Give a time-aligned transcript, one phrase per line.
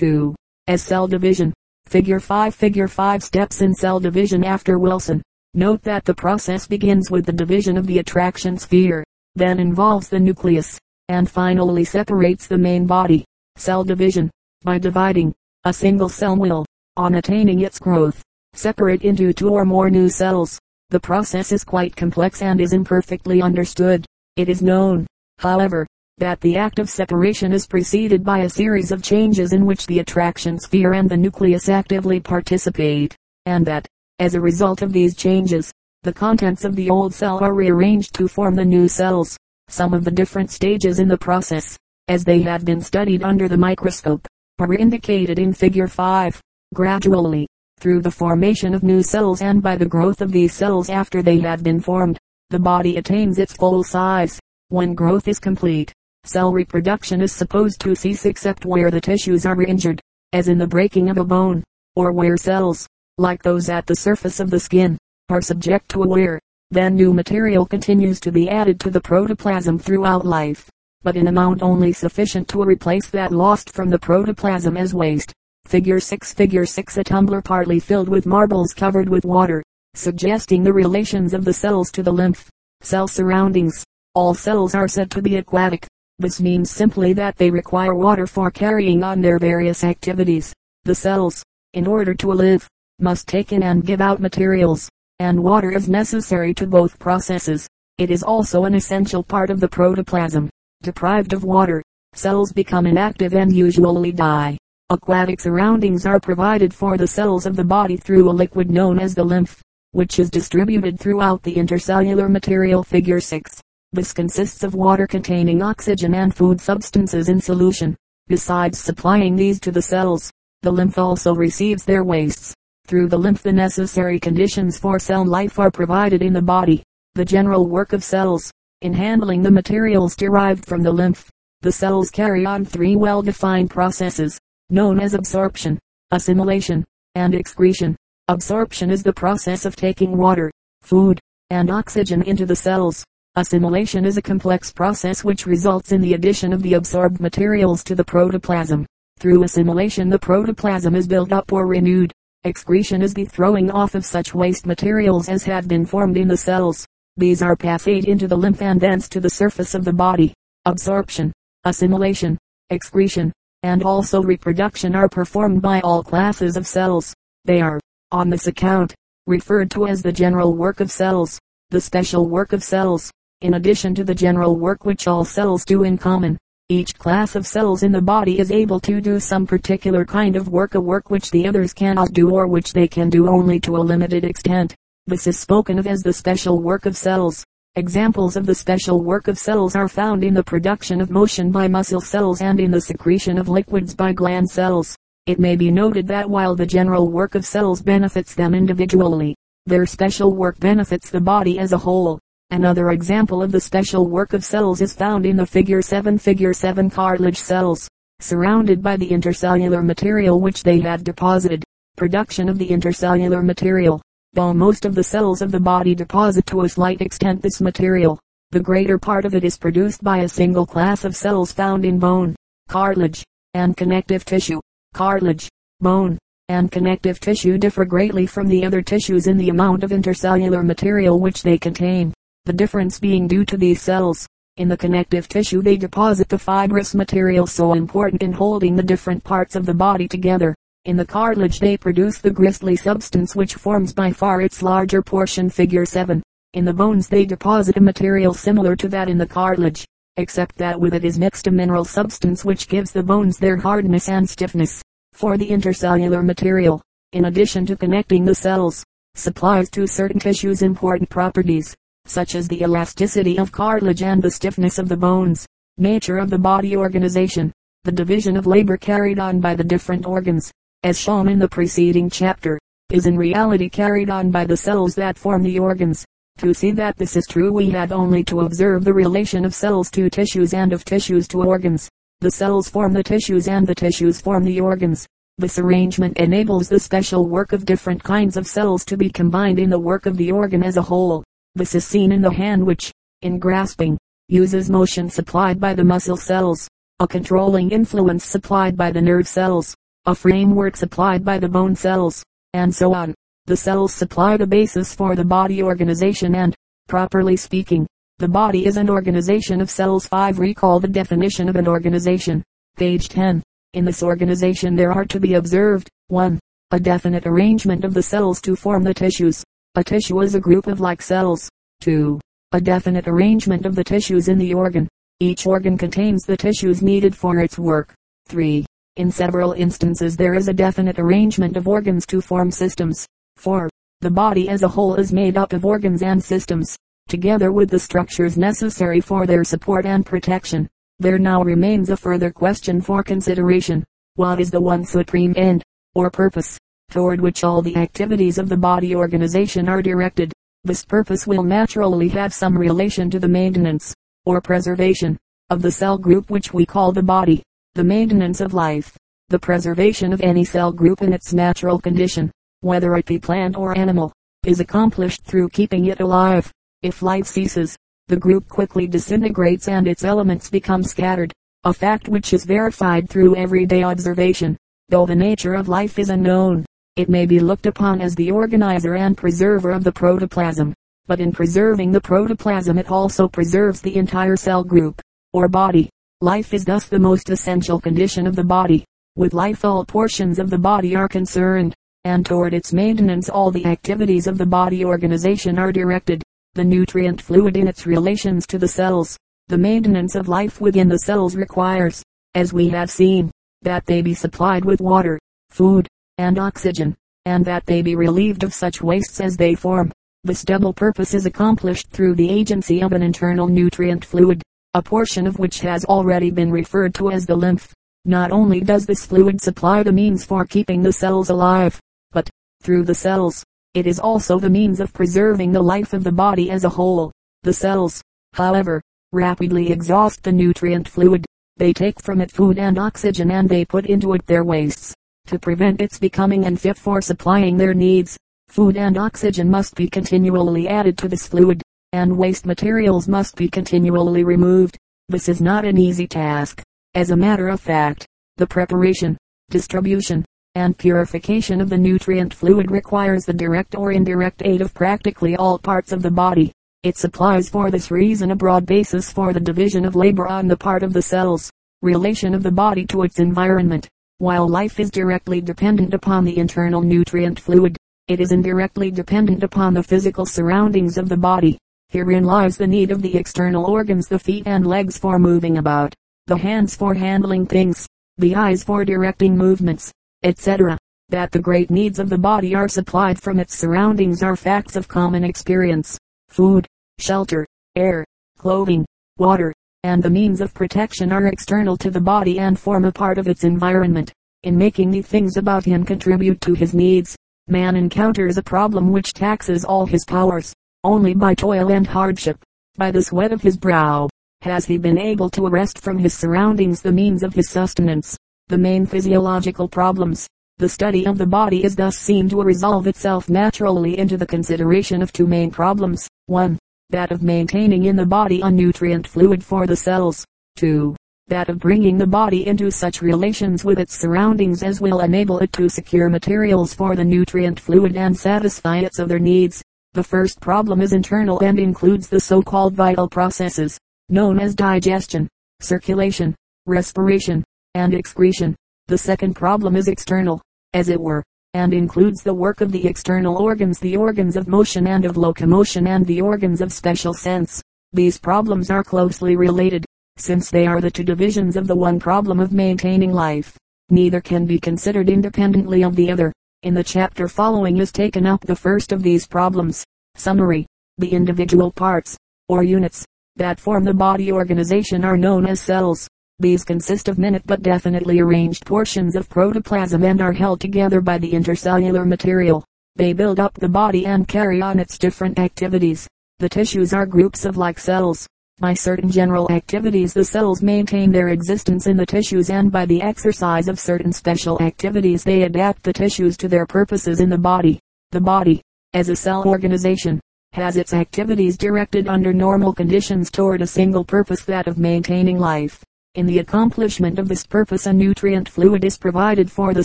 [0.00, 0.34] 2.
[0.66, 1.52] As cell division.
[1.84, 5.20] Figure 5 Figure 5 steps in cell division after Wilson.
[5.52, 10.18] Note that the process begins with the division of the attraction sphere, then involves the
[10.18, 10.78] nucleus,
[11.10, 13.26] and finally separates the main body.
[13.56, 14.30] Cell division.
[14.62, 15.34] By dividing,
[15.64, 16.64] a single cell will,
[16.96, 18.22] on attaining its growth,
[18.54, 20.58] separate into two or more new cells.
[20.88, 24.06] The process is quite complex and is imperfectly understood.
[24.36, 25.06] It is known,
[25.40, 25.86] however,
[26.20, 30.00] that the act of separation is preceded by a series of changes in which the
[30.00, 35.72] attraction sphere and the nucleus actively participate, and that, as a result of these changes,
[36.02, 39.36] the contents of the old cell are rearranged to form the new cells.
[39.68, 43.56] Some of the different stages in the process, as they have been studied under the
[43.56, 46.38] microscope, are indicated in figure 5.
[46.74, 47.46] Gradually,
[47.78, 51.38] through the formation of new cells and by the growth of these cells after they
[51.38, 52.18] have been formed,
[52.50, 54.38] the body attains its full size.
[54.68, 55.92] When growth is complete,
[56.24, 60.00] cell reproduction is supposed to cease except where the tissues are injured,
[60.32, 61.64] as in the breaking of a bone,
[61.96, 62.86] or where cells,
[63.18, 64.96] like those at the surface of the skin,
[65.28, 66.40] are subject to a wear.
[66.70, 70.70] Then new material continues to be added to the protoplasm throughout life,
[71.02, 75.32] but in amount only sufficient to replace that lost from the protoplasm as waste.
[75.64, 79.62] Figure 6 Figure 6 A tumbler partly filled with marbles covered with water,
[79.94, 82.48] suggesting the relations of the cells to the lymph.
[82.82, 83.84] Cell surroundings.
[84.14, 85.86] All cells are said to be aquatic.
[86.20, 90.52] This means simply that they require water for carrying on their various activities.
[90.84, 92.68] The cells, in order to live,
[92.98, 94.86] must take in and give out materials,
[95.18, 97.66] and water is necessary to both processes.
[97.96, 100.50] It is also an essential part of the protoplasm.
[100.82, 104.58] Deprived of water, cells become inactive and usually die.
[104.90, 109.14] Aquatic surroundings are provided for the cells of the body through a liquid known as
[109.14, 109.62] the lymph,
[109.92, 113.62] which is distributed throughout the intercellular material figure 6.
[113.92, 117.96] This consists of water containing oxygen and food substances in solution.
[118.28, 120.30] Besides supplying these to the cells,
[120.62, 122.54] the lymph also receives their wastes
[122.90, 126.82] through the lymph the necessary conditions for cell life are provided in the body.
[127.14, 128.50] The general work of cells,
[128.82, 131.30] in handling the materials derived from the lymph,
[131.60, 134.40] the cells carry on three well-defined processes,
[134.70, 135.78] known as absorption,
[136.10, 136.84] assimilation,
[137.14, 137.94] and excretion.
[138.26, 140.50] Absorption is the process of taking water,
[140.82, 141.20] food,
[141.50, 143.04] and oxygen into the cells.
[143.36, 147.94] Assimilation is a complex process which results in the addition of the absorbed materials to
[147.94, 148.84] the protoplasm.
[149.20, 152.12] Through assimilation the protoplasm is built up or renewed.
[152.42, 156.36] Excretion is the throwing off of such waste materials as have been formed in the
[156.36, 156.84] cells.
[157.18, 160.34] These are passed into the lymph and thence to the surface of the body.
[160.64, 161.32] Absorption,
[161.62, 162.36] assimilation,
[162.70, 163.32] excretion,
[163.62, 167.14] and also reproduction are performed by all classes of cells.
[167.44, 167.78] They are,
[168.10, 168.92] on this account,
[169.28, 171.38] referred to as the general work of cells,
[171.70, 175.84] the special work of cells, in addition to the general work which all cells do
[175.84, 176.36] in common.
[176.68, 180.48] Each class of cells in the body is able to do some particular kind of
[180.48, 183.76] work a work which the others cannot do or which they can do only to
[183.76, 184.74] a limited extent.
[185.06, 187.44] This is spoken of as the special work of cells.
[187.76, 191.66] Examples of the special work of cells are found in the production of motion by
[191.66, 194.96] muscle cells and in the secretion of liquids by gland cells.
[195.26, 199.34] It may be noted that while the general work of cells benefits them individually,
[199.66, 202.20] their special work benefits the body as a whole.
[202.52, 206.52] Another example of the special work of cells is found in the figure 7 figure
[206.52, 207.88] 7 cartilage cells,
[208.18, 211.62] surrounded by the intercellular material which they have deposited.
[211.96, 214.02] Production of the intercellular material.
[214.32, 218.18] Though most of the cells of the body deposit to a slight extent this material,
[218.50, 222.00] the greater part of it is produced by a single class of cells found in
[222.00, 222.34] bone,
[222.68, 223.22] cartilage,
[223.54, 224.60] and connective tissue.
[224.92, 226.18] Cartilage, bone,
[226.48, 231.20] and connective tissue differ greatly from the other tissues in the amount of intercellular material
[231.20, 232.12] which they contain
[232.46, 234.26] the difference being due to these cells.
[234.56, 239.22] In the connective tissue they deposit the fibrous material so important in holding the different
[239.22, 240.54] parts of the body together.
[240.86, 245.50] In the cartilage they produce the gristly substance which forms by far its larger portion
[245.50, 246.22] figure 7.
[246.54, 249.84] In the bones they deposit a material similar to that in the cartilage,
[250.16, 254.08] except that with it is mixed a mineral substance which gives the bones their hardness
[254.08, 254.82] and stiffness.
[255.12, 256.80] For the intercellular material,
[257.12, 258.82] in addition to connecting the cells,
[259.14, 261.76] supplies to certain tissues important properties
[262.06, 265.46] such as the elasticity of cartilage and the stiffness of the bones.
[265.78, 267.52] Nature of the body organization.
[267.84, 270.52] The division of labor carried on by the different organs,
[270.82, 272.58] as shown in the preceding chapter,
[272.90, 276.04] is in reality carried on by the cells that form the organs.
[276.38, 279.90] To see that this is true we have only to observe the relation of cells
[279.90, 281.88] to tissues and of tissues to organs.
[282.20, 285.06] The cells form the tissues and the tissues form the organs.
[285.38, 289.70] This arrangement enables the special work of different kinds of cells to be combined in
[289.70, 291.24] the work of the organ as a whole.
[291.54, 292.92] This is seen in the hand which,
[293.22, 293.98] in grasping,
[294.28, 296.68] uses motion supplied by the muscle cells,
[297.00, 299.74] a controlling influence supplied by the nerve cells,
[300.06, 303.14] a framework supplied by the bone cells, and so on.
[303.46, 306.54] The cells supply the basis for the body organization and,
[306.86, 307.86] properly speaking,
[308.20, 310.06] the body is an organization of cells.
[310.06, 310.38] 5.
[310.38, 312.44] Recall the definition of an organization.
[312.76, 313.42] Page 10.
[313.72, 316.38] In this organization there are to be observed, 1.
[316.72, 319.42] A definite arrangement of the cells to form the tissues.
[319.76, 321.48] A tissue is a group of like cells.
[321.82, 322.18] 2.
[322.50, 324.88] A definite arrangement of the tissues in the organ.
[325.20, 327.94] Each organ contains the tissues needed for its work.
[328.26, 328.66] 3.
[328.96, 333.06] In several instances there is a definite arrangement of organs to form systems.
[333.36, 333.70] 4.
[334.00, 336.76] The body as a whole is made up of organs and systems
[337.08, 340.68] together with the structures necessary for their support and protection.
[340.98, 343.84] There now remains a further question for consideration.
[344.16, 345.62] What is the one supreme end,
[345.94, 346.58] or purpose,
[346.90, 350.32] toward which all the activities of the body organization are directed?
[350.64, 353.94] This purpose will naturally have some relation to the maintenance,
[354.26, 355.16] or preservation,
[355.48, 357.42] of the cell group which we call the body.
[357.74, 358.96] The maintenance of life,
[359.28, 363.78] the preservation of any cell group in its natural condition, whether it be plant or
[363.78, 364.12] animal,
[364.44, 366.50] is accomplished through keeping it alive.
[366.82, 367.76] If life ceases,
[368.08, 371.32] the group quickly disintegrates and its elements become scattered,
[371.64, 374.56] a fact which is verified through everyday observation.
[374.88, 376.66] Though the nature of life is unknown,
[377.00, 380.74] it may be looked upon as the organizer and preserver of the protoplasm.
[381.06, 385.00] But in preserving the protoplasm it also preserves the entire cell group,
[385.32, 385.90] or body.
[386.20, 388.84] Life is thus the most essential condition of the body.
[389.16, 391.74] With life all portions of the body are concerned,
[392.04, 396.22] and toward its maintenance all the activities of the body organization are directed
[396.54, 399.16] the nutrient fluid in its relations to the cells.
[399.48, 402.02] The maintenance of life within the cells requires,
[402.34, 403.30] as we have seen,
[403.62, 405.18] that they be supplied with water,
[405.50, 405.86] food,
[406.20, 406.94] and oxygen,
[407.24, 409.90] and that they be relieved of such wastes as they form.
[410.22, 414.42] This double purpose is accomplished through the agency of an internal nutrient fluid,
[414.74, 417.72] a portion of which has already been referred to as the lymph.
[418.04, 421.80] Not only does this fluid supply the means for keeping the cells alive,
[422.12, 422.28] but,
[422.62, 423.42] through the cells,
[423.72, 427.12] it is also the means of preserving the life of the body as a whole.
[427.42, 428.02] The cells,
[428.34, 428.82] however,
[429.12, 431.24] rapidly exhaust the nutrient fluid.
[431.56, 434.94] They take from it food and oxygen and they put into it their wastes.
[435.30, 438.18] To prevent its becoming unfit for supplying their needs,
[438.48, 441.62] food and oxygen must be continually added to this fluid,
[441.92, 444.76] and waste materials must be continually removed.
[445.08, 446.64] This is not an easy task.
[446.94, 449.16] As a matter of fact, the preparation,
[449.50, 450.24] distribution,
[450.56, 455.60] and purification of the nutrient fluid requires the direct or indirect aid of practically all
[455.60, 456.50] parts of the body.
[456.82, 460.56] It supplies for this reason a broad basis for the division of labor on the
[460.56, 463.88] part of the cells, relation of the body to its environment.
[464.20, 469.72] While life is directly dependent upon the internal nutrient fluid, it is indirectly dependent upon
[469.72, 471.56] the physical surroundings of the body.
[471.88, 475.94] Herein lies the need of the external organs the feet and legs for moving about,
[476.26, 477.88] the hands for handling things,
[478.18, 479.90] the eyes for directing movements,
[480.22, 480.76] etc.
[481.08, 484.86] That the great needs of the body are supplied from its surroundings are facts of
[484.86, 485.98] common experience.
[486.28, 486.66] Food,
[486.98, 488.04] shelter, air,
[488.36, 488.84] clothing,
[489.16, 493.18] water, and the means of protection are external to the body and form a part
[493.18, 494.12] of its environment.
[494.42, 497.16] In making the things about him contribute to his needs,
[497.48, 500.52] man encounters a problem which taxes all his powers.
[500.84, 502.42] Only by toil and hardship,
[502.76, 504.08] by the sweat of his brow,
[504.42, 508.16] has he been able to arrest from his surroundings the means of his sustenance
[508.50, 510.26] the main physiological problems.
[510.58, 515.02] The study of the body is thus seen to resolve itself naturally into the consideration
[515.02, 516.08] of two main problems.
[516.26, 516.58] 1.
[516.90, 520.24] That of maintaining in the body a nutrient fluid for the cells.
[520.56, 520.96] 2.
[521.28, 525.52] That of bringing the body into such relations with its surroundings as will enable it
[525.52, 529.62] to secure materials for the nutrient fluid and satisfy its other needs.
[529.92, 533.78] The first problem is internal and includes the so-called vital processes,
[534.08, 535.28] known as digestion,
[535.60, 536.34] circulation,
[536.66, 537.44] respiration,
[537.74, 538.56] and excretion.
[538.88, 540.42] The second problem is external,
[540.74, 541.22] as it were,
[541.54, 545.88] and includes the work of the external organs, the organs of motion and of locomotion
[545.88, 547.60] and the organs of special sense.
[547.92, 549.84] These problems are closely related,
[550.16, 553.56] since they are the two divisions of the one problem of maintaining life.
[553.88, 556.32] Neither can be considered independently of the other.
[556.62, 559.82] In the chapter following is taken up the first of these problems.
[560.14, 560.66] Summary.
[560.98, 562.16] The individual parts,
[562.48, 563.04] or units,
[563.36, 566.06] that form the body organization are known as cells.
[566.40, 571.18] These consist of minute but definitely arranged portions of protoplasm and are held together by
[571.18, 572.64] the intercellular material.
[572.96, 576.08] They build up the body and carry on its different activities.
[576.38, 578.26] The tissues are groups of like cells.
[578.58, 583.02] By certain general activities the cells maintain their existence in the tissues and by the
[583.02, 587.78] exercise of certain special activities they adapt the tissues to their purposes in the body.
[588.12, 588.62] The body,
[588.94, 590.18] as a cell organization,
[590.54, 595.84] has its activities directed under normal conditions toward a single purpose that of maintaining life.
[596.16, 599.84] In the accomplishment of this purpose a nutrient fluid is provided for the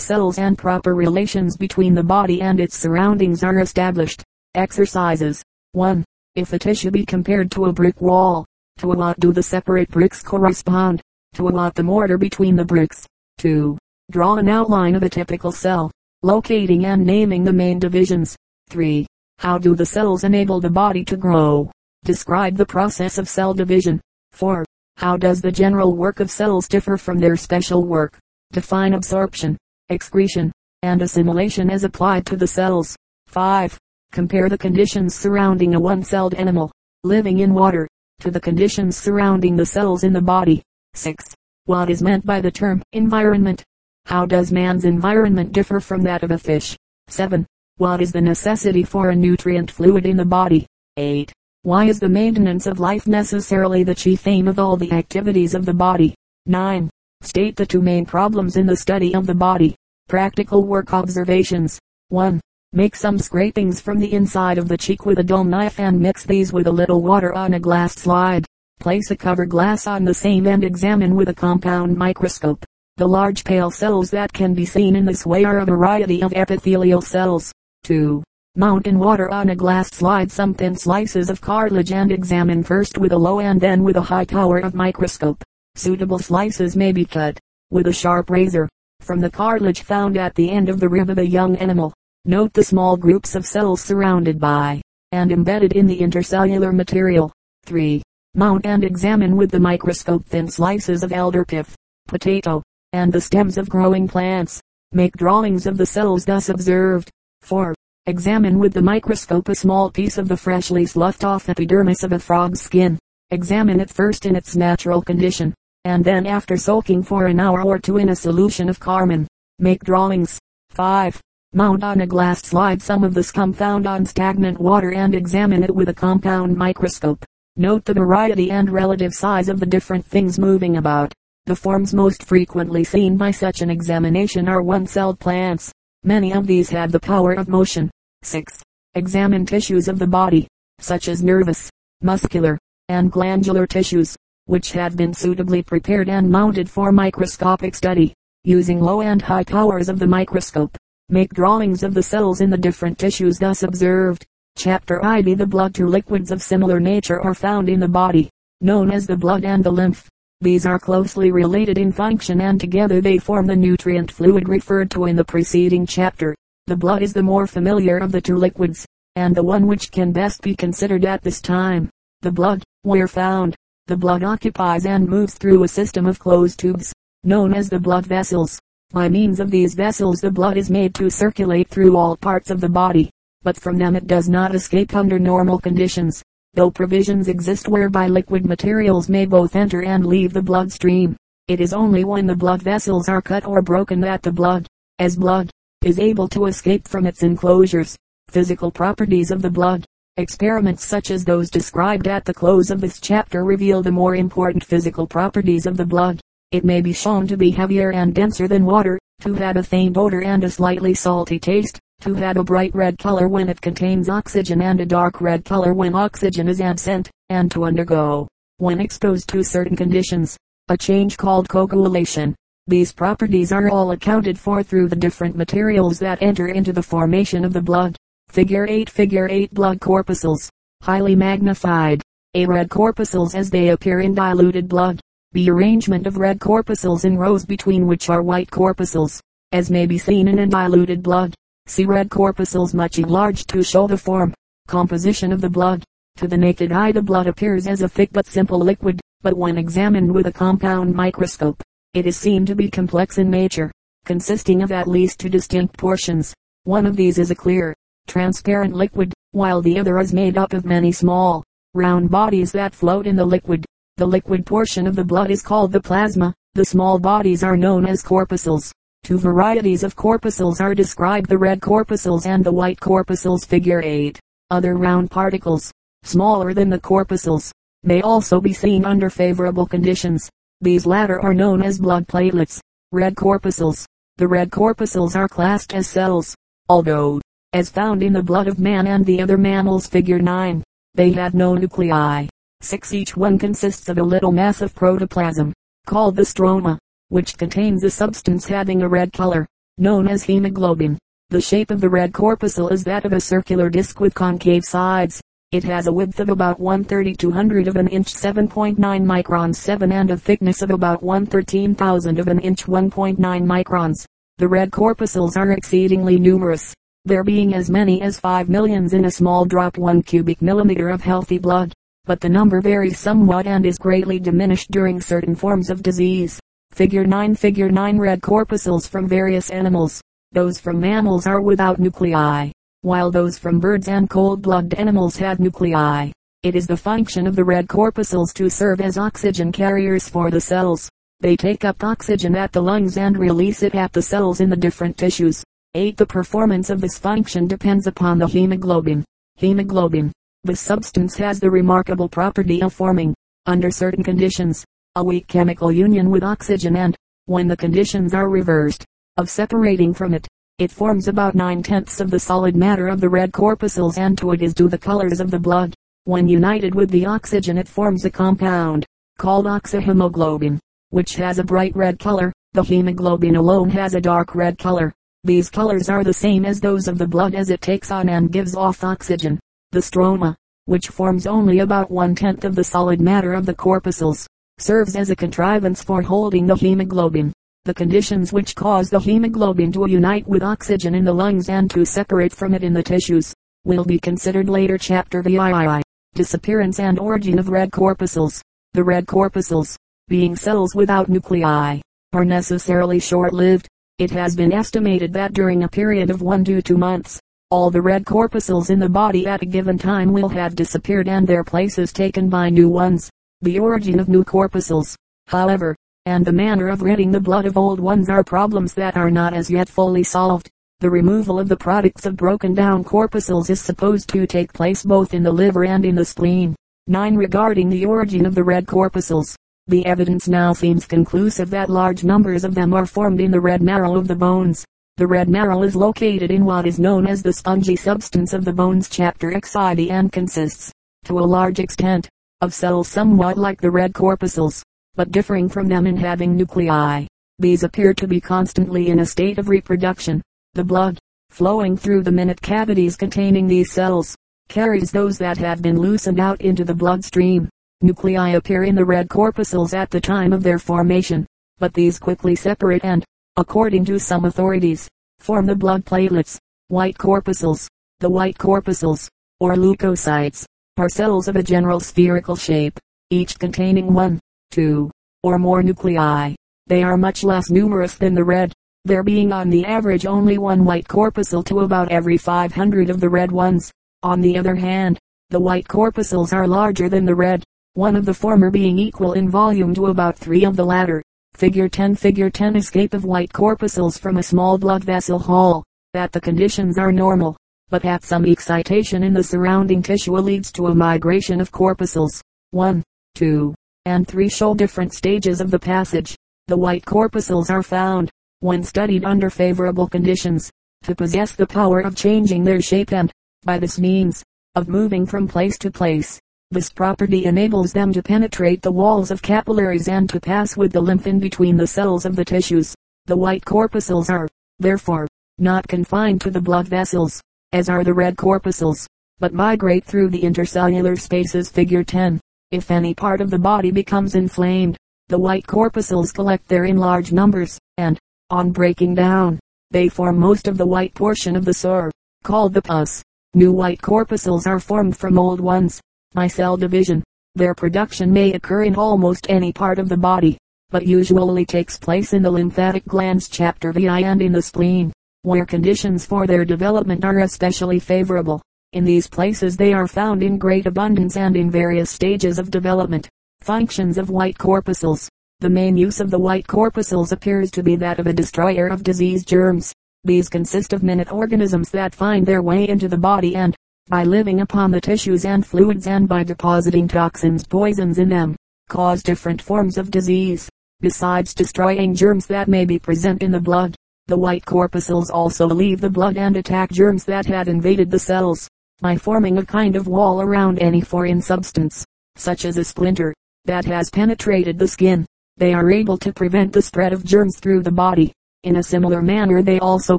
[0.00, 4.24] cells and proper relations between the body and its surroundings are established.
[4.56, 5.40] Exercises
[5.74, 6.04] 1.
[6.34, 8.44] If a tissue be compared to a brick wall,
[8.78, 11.00] to what do the separate bricks correspond?
[11.34, 13.06] To what the mortar between the bricks?
[13.38, 13.78] 2.
[14.10, 15.92] Draw an outline of a typical cell,
[16.24, 18.34] locating and naming the main divisions.
[18.70, 19.06] 3.
[19.38, 21.70] How do the cells enable the body to grow?
[22.02, 24.00] Describe the process of cell division.
[24.32, 24.64] 4.
[24.96, 28.18] How does the general work of cells differ from their special work?
[28.52, 29.58] Define absorption,
[29.90, 30.50] excretion,
[30.82, 32.96] and assimilation as applied to the cells.
[33.26, 33.78] 5.
[34.12, 36.72] Compare the conditions surrounding a one-celled animal,
[37.04, 37.86] living in water,
[38.20, 40.62] to the conditions surrounding the cells in the body.
[40.94, 41.34] 6.
[41.66, 43.62] What is meant by the term environment?
[44.06, 46.74] How does man's environment differ from that of a fish?
[47.08, 47.44] 7.
[47.76, 50.66] What is the necessity for a nutrient fluid in the body?
[50.96, 51.30] 8.
[51.66, 55.66] Why is the maintenance of life necessarily the chief aim of all the activities of
[55.66, 56.14] the body?
[56.46, 56.88] 9.
[57.22, 59.74] State the two main problems in the study of the body.
[60.06, 61.80] Practical work observations.
[62.10, 62.40] 1.
[62.72, 66.22] Make some scrapings from the inside of the cheek with a dull knife and mix
[66.22, 68.46] these with a little water on a glass slide.
[68.78, 72.64] Place a cover glass on the same and examine with a compound microscope.
[72.96, 76.32] The large pale cells that can be seen in this way are a variety of
[76.32, 77.50] epithelial cells.
[77.82, 78.22] 2.
[78.58, 82.96] Mount in water on a glass slide some thin slices of cartilage and examine first
[82.96, 85.44] with a low and then with a high power of microscope.
[85.74, 87.38] Suitable slices may be cut
[87.70, 88.66] with a sharp razor
[89.00, 91.92] from the cartilage found at the end of the rib of a young animal.
[92.24, 94.80] Note the small groups of cells surrounded by
[95.12, 97.30] and embedded in the intercellular material.
[97.66, 98.02] 3.
[98.34, 101.76] Mount and examine with the microscope thin slices of elder pith,
[102.08, 102.62] potato,
[102.94, 104.62] and the stems of growing plants.
[104.92, 107.10] Make drawings of the cells thus observed.
[107.42, 107.74] 4.
[108.08, 112.20] Examine with the microscope a small piece of the freshly sloughed off epidermis of a
[112.20, 112.96] frog's skin.
[113.32, 115.52] Examine it first in its natural condition,
[115.84, 119.26] and then after soaking for an hour or two in a solution of carmine.
[119.58, 120.38] Make drawings.
[120.70, 121.20] 5.
[121.52, 125.64] Mount on a glass slide some of the scum found on stagnant water and examine
[125.64, 127.24] it with a compound microscope.
[127.56, 131.12] Note the variety and relative size of the different things moving about.
[131.46, 135.72] The forms most frequently seen by such an examination are one-celled plants.
[136.04, 137.90] Many of these have the power of motion.
[138.22, 138.62] 6.
[138.94, 140.48] Examine tissues of the body,
[140.80, 141.70] such as nervous,
[142.02, 142.58] muscular,
[142.88, 149.02] and glandular tissues, which have been suitably prepared and mounted for microscopic study, using low
[149.02, 150.76] and high powers of the microscope.
[151.08, 154.24] Make drawings of the cells in the different tissues thus observed.
[154.56, 158.30] Chapter IV The blood two liquids of similar nature are found in the body,
[158.60, 160.08] known as the blood and the lymph.
[160.40, 165.04] These are closely related in function and together they form the nutrient fluid referred to
[165.04, 166.34] in the preceding chapter.
[166.68, 170.10] The blood is the more familiar of the two liquids, and the one which can
[170.10, 171.88] best be considered at this time.
[172.22, 173.54] The blood, where found,
[173.86, 176.92] the blood occupies and moves through a system of closed tubes,
[177.22, 178.58] known as the blood vessels.
[178.90, 182.60] By means of these vessels the blood is made to circulate through all parts of
[182.60, 183.10] the body,
[183.44, 186.20] but from them it does not escape under normal conditions,
[186.54, 191.16] though provisions exist whereby liquid materials may both enter and leave the blood stream.
[191.46, 194.66] It is only when the blood vessels are cut or broken that the blood,
[194.98, 195.48] as blood,
[195.84, 197.96] is able to escape from its enclosures.
[198.28, 199.84] Physical properties of the blood.
[200.16, 204.64] Experiments such as those described at the close of this chapter reveal the more important
[204.64, 206.20] physical properties of the blood.
[206.52, 209.96] It may be shown to be heavier and denser than water, to have a faint
[209.96, 214.08] odor and a slightly salty taste, to have a bright red color when it contains
[214.08, 218.26] oxygen and a dark red color when oxygen is absent, and to undergo,
[218.58, 220.36] when exposed to certain conditions,
[220.68, 222.34] a change called coagulation.
[222.68, 227.44] These properties are all accounted for through the different materials that enter into the formation
[227.44, 227.96] of the blood.
[228.28, 230.50] Figure 8 Figure 8 Blood corpuscles,
[230.82, 232.02] highly magnified.
[232.34, 235.00] A red corpuscles as they appear in diluted blood
[235.36, 239.20] the arrangement of red corpuscles in rows between which are white corpuscles,
[239.52, 241.34] as may be seen in a diluted blood.
[241.66, 244.32] See red corpuscles much enlarged to show the form,
[244.66, 245.84] composition of the blood.
[246.16, 249.58] To the naked eye the blood appears as a thick but simple liquid, but when
[249.58, 251.62] examined with a compound microscope,
[251.96, 253.72] it is seen to be complex in nature,
[254.04, 256.34] consisting of at least two distinct portions.
[256.64, 257.74] One of these is a clear,
[258.06, 263.06] transparent liquid, while the other is made up of many small, round bodies that float
[263.06, 263.64] in the liquid.
[263.96, 266.34] The liquid portion of the blood is called the plasma.
[266.52, 268.70] The small bodies are known as corpuscles.
[269.02, 274.20] Two varieties of corpuscles are described the red corpuscles and the white corpuscles figure 8.
[274.50, 275.72] Other round particles,
[276.02, 277.52] smaller than the corpuscles,
[277.84, 280.28] may also be seen under favorable conditions.
[280.60, 282.60] These latter are known as blood platelets.
[282.90, 283.86] Red corpuscles.
[284.16, 286.34] The red corpuscles are classed as cells,
[286.68, 287.20] although,
[287.52, 291.34] as found in the blood of man and the other mammals figure 9, they have
[291.34, 292.26] no nuclei.
[292.62, 292.94] 6.
[292.94, 295.52] Each one consists of a little mass of protoplasm,
[295.84, 299.46] called the stroma, which contains a substance having a red color,
[299.76, 300.96] known as hemoglobin.
[301.28, 305.20] The shape of the red corpuscle is that of a circular disc with concave sides.
[305.52, 310.10] It has a width of about 1 3200 of an inch 7.9 microns 7 and
[310.10, 314.04] a thickness of about 1 13,000 of an inch 1.9 microns.
[314.38, 316.74] The red corpuscles are exceedingly numerous,
[317.04, 321.02] there being as many as 5 millions in a small drop 1 cubic millimeter of
[321.02, 321.72] healthy blood,
[322.06, 326.40] but the number varies somewhat and is greatly diminished during certain forms of disease.
[326.72, 330.00] Figure 9 Figure 9 Red corpuscles from various animals.
[330.32, 332.50] Those from mammals are without nuclei
[332.86, 336.08] while those from birds and cold-blooded animals had nuclei.
[336.44, 340.40] It is the function of the red corpuscles to serve as oxygen carriers for the
[340.40, 340.88] cells.
[341.18, 344.56] They take up oxygen at the lungs and release it at the cells in the
[344.56, 345.42] different tissues.
[345.74, 345.96] 8.
[345.96, 349.04] The performance of this function depends upon the hemoglobin.
[349.34, 350.12] Hemoglobin.
[350.44, 353.16] This substance has the remarkable property of forming,
[353.46, 354.64] under certain conditions,
[354.94, 358.84] a weak chemical union with oxygen and, when the conditions are reversed,
[359.16, 360.28] of separating from it.
[360.58, 364.40] It forms about nine-tenths of the solid matter of the red corpuscles and to it
[364.40, 365.74] is due the colors of the blood.
[366.04, 368.86] When united with the oxygen it forms a compound,
[369.18, 370.58] called oxyhemoglobin,
[370.88, 372.32] which has a bright red color.
[372.54, 374.94] The hemoglobin alone has a dark red color.
[375.24, 378.32] These colors are the same as those of the blood as it takes on and
[378.32, 379.38] gives off oxygen.
[379.72, 384.96] The stroma, which forms only about one-tenth of the solid matter of the corpuscles, serves
[384.96, 387.34] as a contrivance for holding the hemoglobin.
[387.66, 391.84] The conditions which cause the hemoglobin to unite with oxygen in the lungs and to
[391.84, 395.82] separate from it in the tissues, will be considered later chapter VII.
[396.14, 398.40] Disappearance and origin of red corpuscles.
[398.74, 401.80] The red corpuscles, being cells without nuclei,
[402.12, 403.66] are necessarily short-lived.
[403.98, 407.18] It has been estimated that during a period of one to two months,
[407.50, 411.26] all the red corpuscles in the body at a given time will have disappeared and
[411.26, 413.10] their places taken by new ones.
[413.40, 414.94] The origin of new corpuscles,
[415.26, 415.74] however,
[416.06, 419.34] and the manner of ridding the blood of old ones are problems that are not
[419.34, 420.48] as yet fully solved.
[420.78, 425.14] The removal of the products of broken down corpuscles is supposed to take place both
[425.14, 426.54] in the liver and in the spleen.
[426.86, 427.16] 9.
[427.16, 429.34] Regarding the origin of the red corpuscles,
[429.66, 433.60] the evidence now seems conclusive that large numbers of them are formed in the red
[433.60, 434.64] marrow of the bones.
[434.98, 438.52] The red marrow is located in what is known as the spongy substance of the
[438.52, 440.70] bones chapter XID and consists,
[441.06, 442.08] to a large extent,
[442.42, 444.62] of cells somewhat like the red corpuscles
[444.96, 447.06] but differing from them in having nuclei.
[447.38, 450.22] These appear to be constantly in a state of reproduction.
[450.54, 450.98] The blood,
[451.30, 454.16] flowing through the minute cavities containing these cells,
[454.48, 457.48] carries those that have been loosened out into the bloodstream.
[457.82, 461.26] Nuclei appear in the red corpuscles at the time of their formation,
[461.58, 463.04] but these quickly separate and,
[463.36, 466.38] according to some authorities, form the blood platelets.
[466.68, 467.68] White corpuscles.
[468.00, 469.08] The white corpuscles,
[469.40, 470.44] or leukocytes,
[470.78, 472.78] are cells of a general spherical shape,
[473.10, 474.18] each containing one,
[474.50, 474.90] two,
[475.22, 476.34] or more nuclei.
[476.66, 478.52] They are much less numerous than the red,
[478.84, 483.08] there being on the average only one white corpuscle to about every 500 of the
[483.08, 483.72] red ones.
[484.04, 484.98] On the other hand,
[485.30, 487.42] the white corpuscles are larger than the red,
[487.74, 491.02] one of the former being equal in volume to about three of the latter.
[491.34, 495.64] Figure 10 Figure 10 Escape of white corpuscles from a small blood vessel hall.
[495.92, 497.36] That the conditions are normal,
[497.68, 502.22] but that some excitation in the surrounding tissue leads to a migration of corpuscles.
[502.52, 502.84] 1,
[503.16, 503.52] 2,
[503.86, 506.14] and three show different stages of the passage.
[506.48, 510.50] The white corpuscles are found, when studied under favorable conditions,
[510.82, 513.10] to possess the power of changing their shape and,
[513.44, 514.22] by this means,
[514.56, 516.20] of moving from place to place.
[516.50, 520.80] This property enables them to penetrate the walls of capillaries and to pass with the
[520.80, 522.74] lymph in between the cells of the tissues.
[523.06, 525.06] The white corpuscles are, therefore,
[525.38, 527.20] not confined to the blood vessels,
[527.52, 528.86] as are the red corpuscles,
[529.20, 532.20] but migrate through the intercellular spaces figure 10.
[532.56, 537.12] If any part of the body becomes inflamed, the white corpuscles collect there in large
[537.12, 537.98] numbers, and,
[538.30, 539.38] on breaking down,
[539.72, 541.90] they form most of the white portion of the sore,
[542.24, 543.02] called the pus.
[543.34, 545.82] New white corpuscles are formed from old ones,
[546.14, 547.04] by cell division.
[547.34, 550.38] Their production may occur in almost any part of the body,
[550.70, 555.44] but usually takes place in the lymphatic glands chapter VI and in the spleen, where
[555.44, 558.40] conditions for their development are especially favorable.
[558.76, 563.08] In these places they are found in great abundance and in various stages of development.
[563.40, 565.08] Functions of white corpuscles.
[565.40, 568.82] The main use of the white corpuscles appears to be that of a destroyer of
[568.82, 569.72] disease germs.
[570.04, 573.56] These consist of minute organisms that find their way into the body and,
[573.88, 578.36] by living upon the tissues and fluids and by depositing toxins poisons in them,
[578.68, 580.50] cause different forms of disease.
[580.80, 583.74] Besides destroying germs that may be present in the blood,
[584.06, 588.50] the white corpuscles also leave the blood and attack germs that had invaded the cells
[588.80, 591.84] by forming a kind of wall around any foreign substance,
[592.16, 593.14] such as a splinter,
[593.46, 595.06] that has penetrated the skin.
[595.38, 598.12] They are able to prevent the spread of germs through the body.
[598.42, 599.98] In a similar manner they also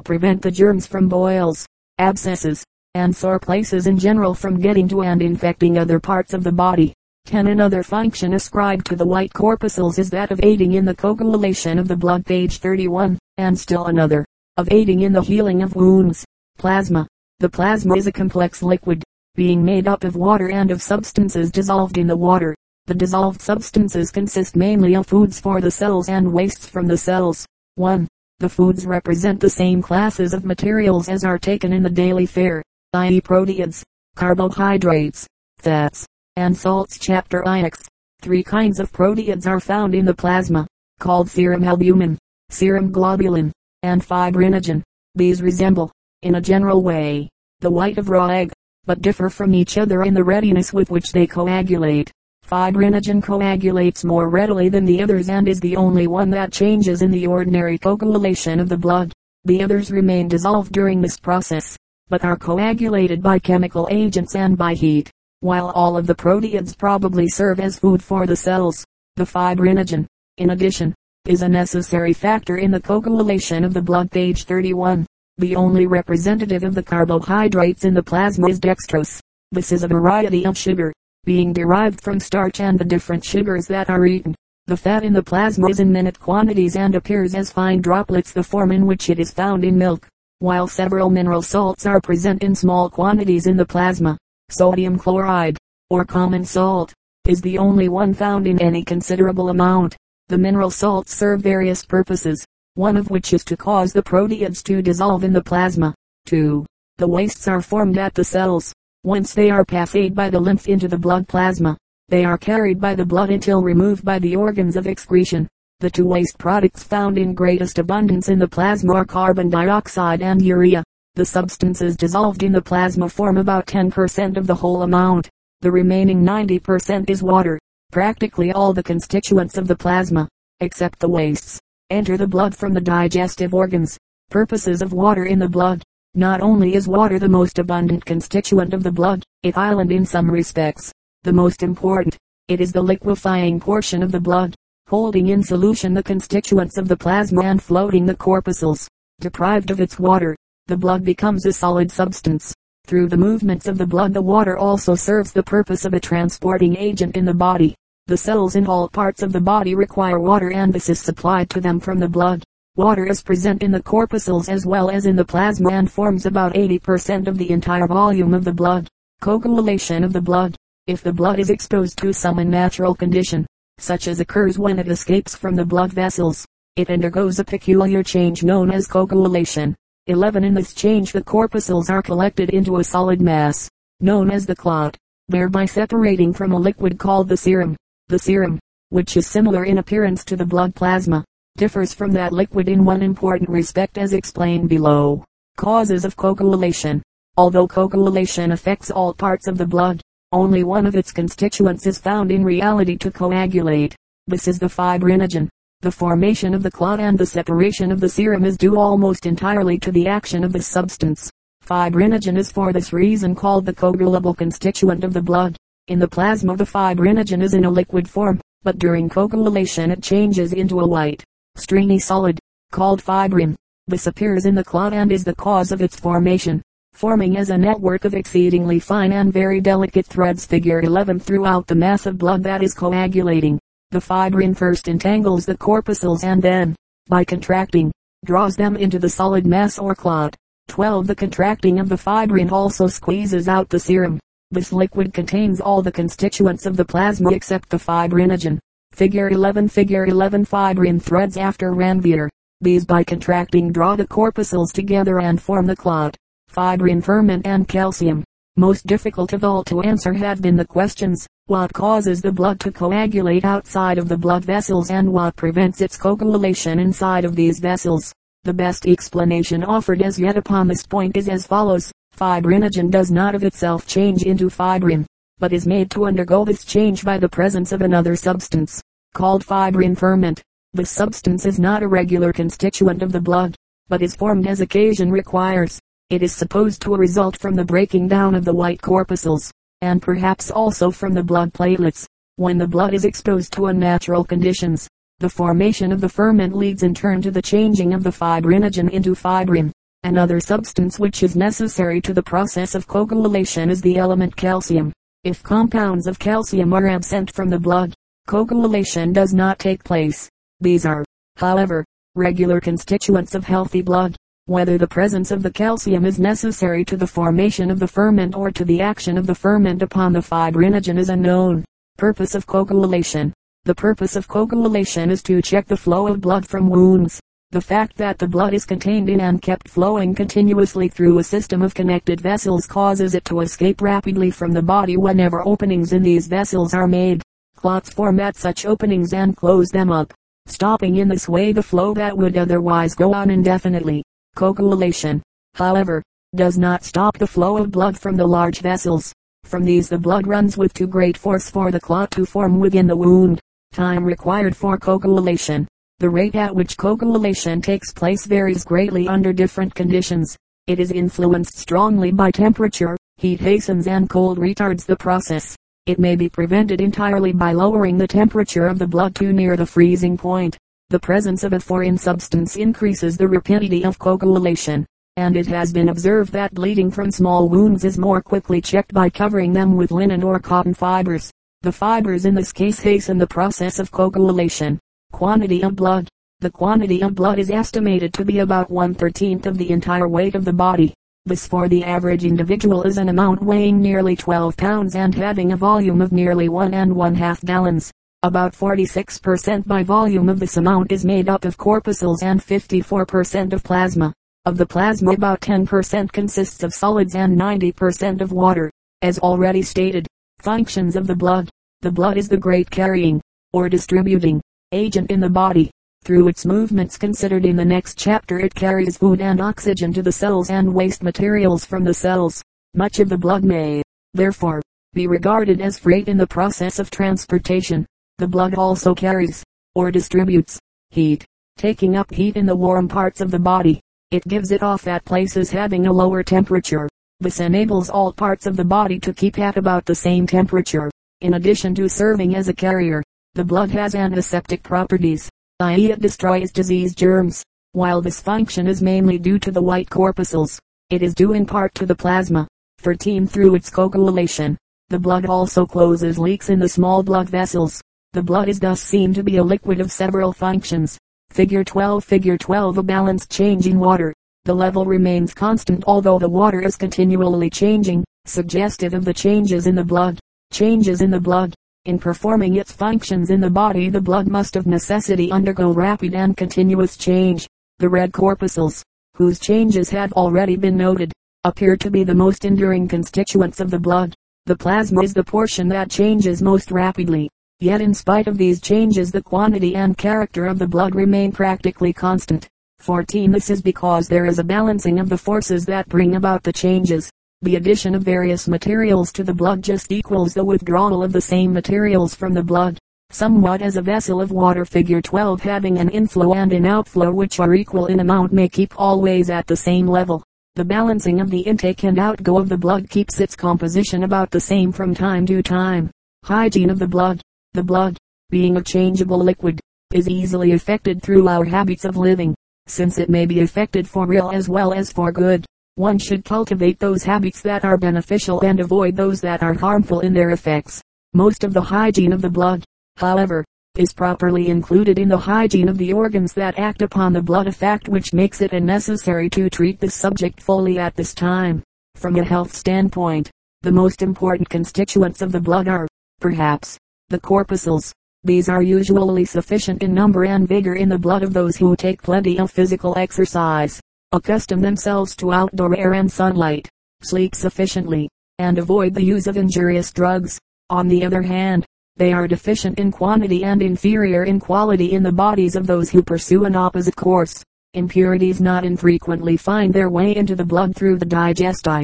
[0.00, 1.66] prevent the germs from boils,
[1.98, 2.64] abscesses,
[2.94, 6.94] and sore places in general from getting to and infecting other parts of the body.
[7.26, 7.48] 10.
[7.48, 11.86] Another function ascribed to the white corpuscles is that of aiding in the coagulation of
[11.86, 14.24] the blood page 31, and still another,
[14.56, 16.24] of aiding in the healing of wounds.
[16.56, 17.06] Plasma.
[17.40, 19.04] The plasma is a complex liquid,
[19.36, 22.56] being made up of water and of substances dissolved in the water.
[22.86, 27.46] The dissolved substances consist mainly of foods for the cells and wastes from the cells.
[27.76, 28.08] 1.
[28.40, 32.60] The foods represent the same classes of materials as are taken in the daily fare,
[32.94, 33.20] i.e.
[33.20, 33.84] proteids,
[34.16, 35.24] carbohydrates,
[35.58, 36.98] fats, and salts.
[36.98, 37.78] Chapter IX.
[38.20, 40.66] Three kinds of proteids are found in the plasma,
[40.98, 42.18] called serum albumin,
[42.50, 43.52] serum globulin,
[43.84, 44.82] and fibrinogen.
[45.14, 47.28] These resemble, in a general way,
[47.60, 48.52] the white of raw egg,
[48.86, 52.10] but differ from each other in the readiness with which they coagulate.
[52.48, 57.10] Fibrinogen coagulates more readily than the others and is the only one that changes in
[57.10, 59.12] the ordinary coagulation of the blood.
[59.44, 61.76] The others remain dissolved during this process,
[62.08, 65.10] but are coagulated by chemical agents and by heat.
[65.40, 68.84] While all of the proteids probably serve as food for the cells,
[69.16, 70.06] the fibrinogen,
[70.38, 70.94] in addition,
[71.26, 74.10] is a necessary factor in the coagulation of the blood.
[74.10, 75.06] Page 31.
[75.38, 79.20] The only representative of the carbohydrates in the plasma is dextrose.
[79.52, 80.92] This is a variety of sugar,
[81.24, 84.34] being derived from starch and the different sugars that are eaten.
[84.66, 88.42] The fat in the plasma is in minute quantities and appears as fine droplets the
[88.42, 90.08] form in which it is found in milk,
[90.40, 94.18] while several mineral salts are present in small quantities in the plasma.
[94.50, 95.56] Sodium chloride,
[95.88, 96.92] or common salt,
[97.28, 99.96] is the only one found in any considerable amount.
[100.26, 102.44] The mineral salts serve various purposes,
[102.78, 105.92] one of which is to cause the proteids to dissolve in the plasma.
[106.26, 106.64] 2.
[106.98, 110.86] The wastes are formed at the cells, Once they are passed by the lymph into
[110.86, 111.76] the blood plasma,
[112.08, 115.48] they are carried by the blood until removed by the organs of excretion.
[115.80, 120.40] The two waste products found in greatest abundance in the plasma are carbon dioxide and
[120.40, 120.84] urea.
[121.16, 125.28] The substances dissolved in the plasma form about 10% of the whole amount.
[125.62, 127.58] The remaining 90% is water.
[127.90, 130.28] Practically all the constituents of the plasma,
[130.60, 131.58] except the wastes,
[131.90, 133.98] enter the blood from the digestive organs.
[134.30, 135.82] Purposes of water in the blood.
[136.14, 140.30] Not only is water the most abundant constituent of the blood, it island in some
[140.30, 142.16] respects, the most important.
[142.48, 144.54] It is the liquefying portion of the blood,
[144.86, 148.88] holding in solution the constituents of the plasma and floating the corpuscles.
[149.20, 152.52] Deprived of its water, the blood becomes a solid substance.
[152.86, 156.76] Through the movements of the blood the water also serves the purpose of a transporting
[156.76, 157.74] agent in the body.
[158.08, 161.60] The cells in all parts of the body require water and this is supplied to
[161.60, 162.42] them from the blood.
[162.74, 166.54] Water is present in the corpuscles as well as in the plasma and forms about
[166.54, 168.88] 80% of the entire volume of the blood.
[169.20, 170.56] Coagulation of the blood.
[170.86, 175.34] If the blood is exposed to some unnatural condition, such as occurs when it escapes
[175.34, 179.76] from the blood vessels, it undergoes a peculiar change known as coagulation.
[180.06, 180.44] 11.
[180.44, 183.68] In this change the corpuscles are collected into a solid mass,
[184.00, 184.96] known as the clot,
[185.28, 187.76] thereby separating from a liquid called the serum.
[188.10, 191.26] The serum, which is similar in appearance to the blood plasma,
[191.58, 195.22] differs from that liquid in one important respect as explained below.
[195.58, 197.02] Causes of coagulation.
[197.36, 200.00] Although coagulation affects all parts of the blood,
[200.32, 203.94] only one of its constituents is found in reality to coagulate.
[204.26, 205.50] This is the fibrinogen.
[205.82, 209.78] The formation of the clot and the separation of the serum is due almost entirely
[209.80, 211.30] to the action of this substance.
[211.62, 215.58] Fibrinogen is for this reason called the coagulable constituent of the blood.
[215.88, 220.52] In the plasma the fibrinogen is in a liquid form, but during coagulation it changes
[220.52, 221.24] into a white,
[221.56, 222.38] stringy solid,
[222.70, 223.56] called fibrin.
[223.86, 226.60] This appears in the clot and is the cause of its formation,
[226.92, 231.74] forming as a network of exceedingly fine and very delicate threads figure 11 throughout the
[231.74, 233.58] mass of blood that is coagulating.
[233.90, 236.76] The fibrin first entangles the corpuscles and then,
[237.08, 237.90] by contracting,
[238.26, 240.36] draws them into the solid mass or clot.
[240.68, 241.06] 12.
[241.06, 244.20] The contracting of the fibrin also squeezes out the serum.
[244.50, 248.58] This liquid contains all the constituents of the plasma except the fibrinogen.
[248.92, 252.30] Figure 11 Figure 11 Fibrin threads after Ranvier.
[252.62, 256.16] These by contracting draw the corpuscles together and form the clot.
[256.48, 258.24] Fibrin ferment and calcium.
[258.56, 262.72] Most difficult of all to answer have been the questions, what causes the blood to
[262.72, 268.14] coagulate outside of the blood vessels and what prevents its coagulation inside of these vessels.
[268.44, 271.92] The best explanation offered as yet upon this point is as follows.
[272.18, 275.06] Fibrinogen does not of itself change into fibrin,
[275.38, 278.82] but is made to undergo this change by the presence of another substance,
[279.14, 280.42] called fibrin ferment.
[280.72, 283.54] This substance is not a regular constituent of the blood,
[283.86, 285.78] but is formed as occasion requires.
[286.10, 290.50] It is supposed to result from the breaking down of the white corpuscles, and perhaps
[290.50, 292.04] also from the blood platelets,
[292.34, 294.88] when the blood is exposed to unnatural conditions.
[295.20, 299.14] The formation of the ferment leads in turn to the changing of the fibrinogen into
[299.14, 299.72] fibrin.
[300.04, 304.92] Another substance which is necessary to the process of coagulation is the element calcium.
[305.24, 307.94] If compounds of calcium are absent from the blood,
[308.28, 310.28] coagulation does not take place.
[310.60, 311.04] These are,
[311.36, 311.84] however,
[312.14, 314.14] regular constituents of healthy blood.
[314.46, 318.52] Whether the presence of the calcium is necessary to the formation of the ferment or
[318.52, 321.64] to the action of the ferment upon the fibrinogen is unknown.
[321.96, 323.32] Purpose of coagulation.
[323.64, 327.20] The purpose of coagulation is to check the flow of blood from wounds.
[327.50, 331.62] The fact that the blood is contained in and kept flowing continuously through a system
[331.62, 336.26] of connected vessels causes it to escape rapidly from the body whenever openings in these
[336.26, 337.22] vessels are made.
[337.56, 340.12] Clots form at such openings and close them up,
[340.44, 344.04] stopping in this way the flow that would otherwise go on indefinitely.
[344.36, 345.22] Coagulation,
[345.54, 346.02] however,
[346.36, 349.10] does not stop the flow of blood from the large vessels.
[349.44, 352.86] From these the blood runs with too great force for the clot to form within
[352.86, 353.40] the wound.
[353.72, 355.66] Time required for coagulation
[356.00, 360.36] the rate at which coagulation takes place varies greatly under different conditions.
[360.68, 365.56] It is influenced strongly by temperature, heat hastens and cold retards the process.
[365.86, 369.66] It may be prevented entirely by lowering the temperature of the blood to near the
[369.66, 370.56] freezing point.
[370.90, 375.88] The presence of a foreign substance increases the rapidity of coagulation, and it has been
[375.88, 380.22] observed that bleeding from small wounds is more quickly checked by covering them with linen
[380.22, 381.32] or cotton fibers.
[381.62, 384.78] The fibers in this case hasten the process of coagulation.
[385.12, 386.08] Quantity of blood.
[386.40, 390.34] The quantity of blood is estimated to be about one thirteenth of the entire weight
[390.34, 390.94] of the body.
[391.26, 395.56] This for the average individual is an amount weighing nearly 12 pounds and having a
[395.56, 397.90] volume of nearly one and one half gallons.
[398.22, 403.62] About 46% by volume of this amount is made up of corpuscles and 54% of
[403.64, 404.12] plasma.
[404.44, 408.70] Of the plasma about 10% consists of solids and 90% of water.
[409.02, 410.06] As already stated,
[410.38, 411.50] functions of the blood.
[411.80, 413.20] The blood is the great carrying,
[413.52, 414.40] or distributing,
[414.72, 415.70] agent in the body.
[416.04, 420.12] Through its movements considered in the next chapter it carries food and oxygen to the
[420.12, 422.42] cells and waste materials from the cells.
[422.74, 423.82] Much of the blood may,
[424.14, 424.62] therefore,
[424.94, 427.86] be regarded as freight in the process of transportation.
[428.18, 429.42] The blood also carries,
[429.74, 430.58] or distributes,
[430.90, 431.24] heat.
[431.56, 435.04] Taking up heat in the warm parts of the body, it gives it off at
[435.04, 436.88] places having a lower temperature.
[437.20, 440.90] This enables all parts of the body to keep at about the same temperature.
[441.20, 443.02] In addition to serving as a carrier,
[443.38, 445.92] the blood has antiseptic properties, i.e.
[445.92, 447.40] it destroys disease germs.
[447.70, 450.58] While this function is mainly due to the white corpuscles,
[450.90, 452.48] it is due in part to the plasma.
[452.78, 453.28] 13.
[453.28, 457.80] Through its coagulation, the blood also closes leaks in the small blood vessels.
[458.12, 460.98] The blood is thus seen to be a liquid of several functions.
[461.30, 464.12] Figure 12 Figure 12 A balanced change in water.
[464.46, 469.76] The level remains constant although the water is continually changing, suggestive of the changes in
[469.76, 470.18] the blood.
[470.50, 471.54] Changes in the blood.
[471.84, 476.36] In performing its functions in the body the blood must of necessity undergo rapid and
[476.36, 477.48] continuous change.
[477.78, 478.82] The red corpuscles,
[479.14, 481.12] whose changes have already been noted,
[481.44, 484.14] appear to be the most enduring constituents of the blood.
[484.46, 487.30] The plasma is the portion that changes most rapidly.
[487.60, 491.92] Yet in spite of these changes the quantity and character of the blood remain practically
[491.92, 492.48] constant.
[492.78, 493.32] 14.
[493.32, 497.10] This is because there is a balancing of the forces that bring about the changes.
[497.42, 501.52] The addition of various materials to the blood just equals the withdrawal of the same
[501.52, 502.76] materials from the blood.
[503.10, 507.38] Somewhat as a vessel of water figure 12 having an inflow and an outflow which
[507.38, 510.24] are equal in amount may keep always at the same level.
[510.56, 514.40] The balancing of the intake and outgo of the blood keeps its composition about the
[514.40, 515.92] same from time to time.
[516.24, 517.22] Hygiene of the blood.
[517.52, 517.96] The blood,
[518.30, 519.60] being a changeable liquid,
[519.94, 522.34] is easily affected through our habits of living,
[522.66, 525.46] since it may be affected for ill as well as for good.
[525.78, 530.12] One should cultivate those habits that are beneficial and avoid those that are harmful in
[530.12, 530.82] their effects.
[531.14, 532.64] Most of the hygiene of the blood,
[532.96, 533.44] however,
[533.76, 537.52] is properly included in the hygiene of the organs that act upon the blood a
[537.52, 541.62] fact which makes it unnecessary to treat this subject fully at this time.
[541.94, 543.30] From a health standpoint,
[543.62, 545.86] the most important constituents of the blood are,
[546.18, 546.76] perhaps,
[547.08, 547.92] the corpuscles.
[548.24, 552.02] These are usually sufficient in number and vigor in the blood of those who take
[552.02, 553.80] plenty of physical exercise
[554.12, 556.68] accustom themselves to outdoor air and sunlight,
[557.02, 560.38] sleep sufficiently, and avoid the use of injurious drugs.
[560.70, 561.66] On the other hand,
[561.96, 566.02] they are deficient in quantity and inferior in quality in the bodies of those who
[566.02, 567.42] pursue an opposite course.
[567.74, 571.82] Impurities not infrequently find their way into the blood through the digesti